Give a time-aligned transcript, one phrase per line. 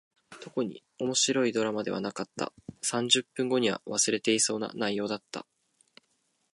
[0.41, 2.51] 特に面白いドラマではなかった。
[2.81, 5.45] 三十分後には忘れていそうな内容だった。